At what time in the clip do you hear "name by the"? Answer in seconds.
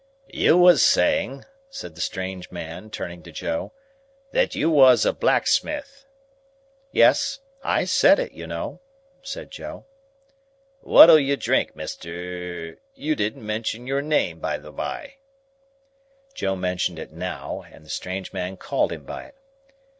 14.01-14.71